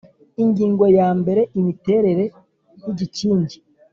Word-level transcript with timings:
Ingingo 0.43 0.85
ya 0.97 1.09
mbere 1.19 1.41
Imiterere 1.59 2.23
y 2.81 2.85
igikingi 2.91 3.57